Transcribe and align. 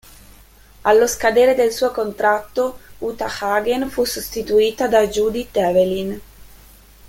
Allo 0.81 1.05
scadere 1.05 1.53
del 1.53 1.71
suo 1.71 1.91
contratto, 1.91 2.79
Uta 2.97 3.27
Hagen 3.39 3.87
fu 3.91 4.03
sostituita 4.03 4.87
da 4.87 5.05
Judith 5.05 5.55
Evelyn. 5.57 6.19